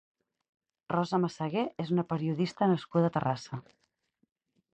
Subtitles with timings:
[0.93, 3.63] Rosa Massagué és una periodista nascuda a Terrassa.